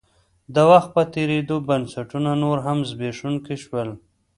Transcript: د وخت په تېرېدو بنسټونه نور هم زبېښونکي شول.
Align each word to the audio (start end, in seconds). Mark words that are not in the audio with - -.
د 0.55 0.57
وخت 0.71 0.89
په 0.95 1.01
تېرېدو 1.15 1.55
بنسټونه 1.67 2.31
نور 2.43 2.57
هم 2.65 2.77
زبېښونکي 2.89 3.55
شول. 3.63 3.89